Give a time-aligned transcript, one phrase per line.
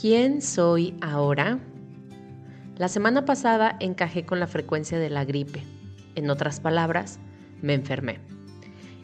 [0.00, 1.58] ¿Quién soy ahora?
[2.78, 5.62] La semana pasada encajé con la frecuencia de la gripe.
[6.14, 7.20] En otras palabras,
[7.60, 8.18] me enfermé.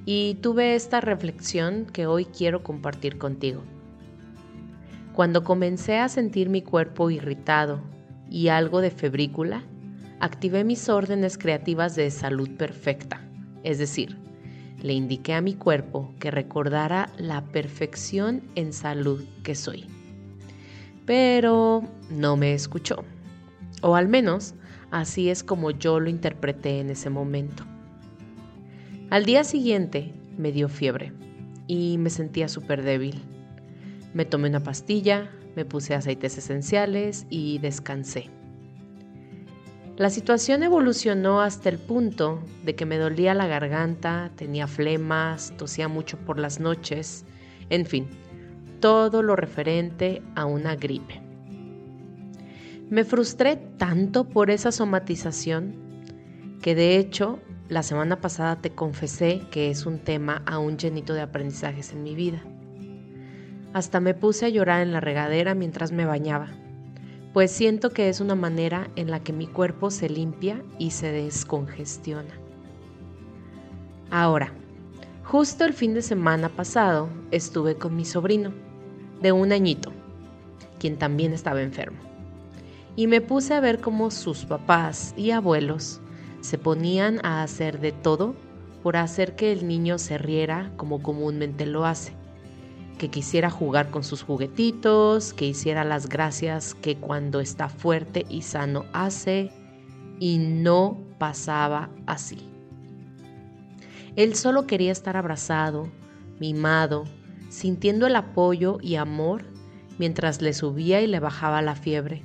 [0.07, 3.63] Y tuve esta reflexión que hoy quiero compartir contigo.
[5.13, 7.83] Cuando comencé a sentir mi cuerpo irritado
[8.31, 9.65] y algo de febrícula,
[10.19, 13.21] activé mis órdenes creativas de salud perfecta,
[13.65, 14.17] es decir,
[14.81, 19.96] le indiqué a mi cuerpo que recordara la perfección en salud que soy.
[21.07, 23.05] Pero no me escuchó,
[23.81, 24.55] o al menos
[24.91, 27.65] así es como yo lo interpreté en ese momento.
[29.09, 31.13] Al día siguiente me dio fiebre
[31.69, 33.23] y me sentía súper débil.
[34.15, 38.31] Me tomé una pastilla, me puse aceites esenciales y descansé.
[39.97, 45.89] La situación evolucionó hasta el punto de que me dolía la garganta, tenía flemas, tosía
[45.89, 47.25] mucho por las noches,
[47.71, 48.07] en fin,
[48.81, 51.23] todo lo referente a una gripe.
[52.89, 55.75] Me frustré tanto por esa somatización
[56.63, 61.23] que de hecho la semana pasada te confesé que es un tema aún llenito de
[61.23, 62.43] aprendizajes en mi vida.
[63.73, 66.49] Hasta me puse a llorar en la regadera mientras me bañaba
[67.37, 71.13] pues siento que es una manera en la que mi cuerpo se limpia y se
[71.13, 72.33] descongestiona.
[74.11, 74.55] Ahora,
[75.23, 78.55] justo el fin de semana pasado estuve con mi sobrino,
[79.21, 79.93] de un añito,
[80.79, 81.99] quien también estaba enfermo,
[82.97, 86.01] y me puse a ver cómo sus papás y abuelos
[86.41, 88.35] se ponían a hacer de todo
[88.83, 92.15] por hacer que el niño se riera como comúnmente lo hace
[92.97, 98.43] que quisiera jugar con sus juguetitos, que hiciera las gracias que cuando está fuerte y
[98.43, 99.51] sano hace,
[100.19, 102.39] y no pasaba así.
[104.17, 105.89] Él solo quería estar abrazado,
[106.41, 107.05] mimado,
[107.49, 109.45] sintiendo el apoyo y amor
[109.99, 112.23] mientras le subía y le bajaba la fiebre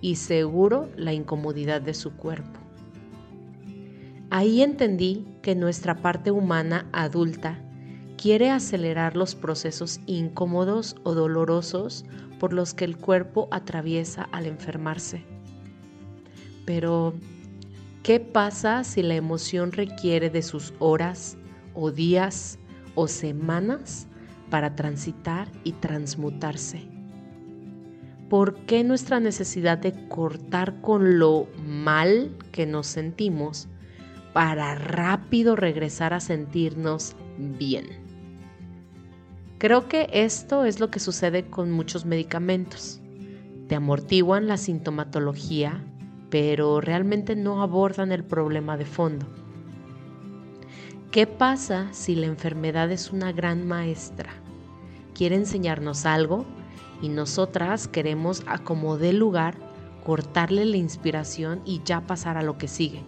[0.00, 2.60] y seguro la incomodidad de su cuerpo.
[4.30, 7.58] Ahí entendí que nuestra parte humana adulta
[8.18, 12.04] quiere acelerar los procesos incómodos o dolorosos
[12.38, 15.24] por los que el cuerpo atraviesa al enfermarse.
[16.66, 17.14] Pero,
[18.02, 21.38] ¿qué pasa si la emoción requiere de sus horas
[21.74, 22.58] o días
[22.94, 24.08] o semanas
[24.50, 26.88] para transitar y transmutarse?
[28.28, 33.68] ¿Por qué nuestra necesidad de cortar con lo mal que nos sentimos
[34.34, 37.86] para rápido regresar a sentirnos bien?
[39.58, 43.00] Creo que esto es lo que sucede con muchos medicamentos.
[43.66, 45.82] Te amortiguan la sintomatología,
[46.30, 49.26] pero realmente no abordan el problema de fondo.
[51.10, 54.28] ¿Qué pasa si la enfermedad es una gran maestra?
[55.14, 56.44] Quiere enseñarnos algo
[57.00, 59.54] y nosotras queremos, a como dé lugar,
[60.04, 63.02] cortarle la inspiración y ya pasar a lo que sigue.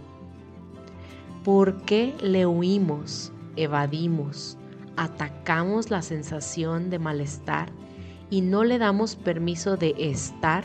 [1.45, 4.57] ¿Por qué le huimos, evadimos,
[4.97, 7.71] atacamos la sensación de malestar
[8.31, 10.65] y no le damos permiso de estar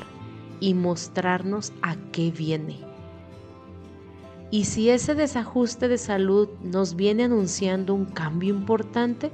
[0.61, 2.94] y mostrarnos a qué viene.
[4.55, 9.33] ¿Y si ese desajuste de salud nos viene anunciando un cambio importante?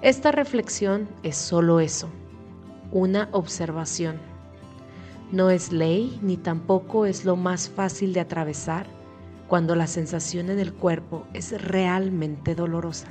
[0.00, 2.08] Esta reflexión es solo eso,
[2.90, 4.16] una observación.
[5.30, 8.86] No es ley ni tampoco es lo más fácil de atravesar
[9.46, 13.08] cuando la sensación en el cuerpo es realmente dolorosa.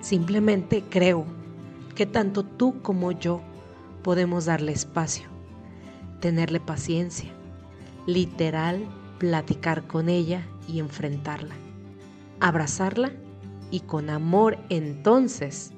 [0.00, 1.26] Simplemente creo
[1.94, 3.42] que tanto tú como yo
[4.02, 5.28] podemos darle espacio,
[6.20, 7.30] tenerle paciencia,
[8.06, 8.88] literal
[9.18, 11.54] platicar con ella y enfrentarla,
[12.40, 13.12] abrazarla
[13.70, 15.72] y con amor entonces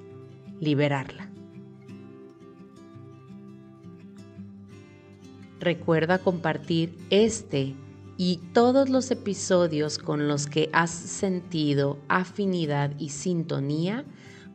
[0.61, 1.31] liberarla.
[5.61, 7.75] Recuerda compartir este
[8.17, 14.05] y todos los episodios con los que has sentido afinidad y sintonía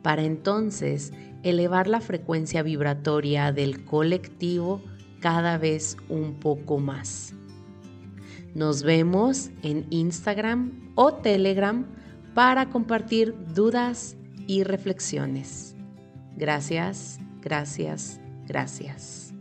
[0.02, 1.12] para entonces
[1.42, 4.82] elevar la frecuencia vibratoria del colectivo
[5.20, 7.34] cada vez un poco más.
[8.54, 11.84] Nos vemos en Instagram o Telegram
[12.34, 14.16] para compartir dudas
[14.46, 15.74] y reflexiones.
[16.36, 19.33] Gracias, gracias, gracias.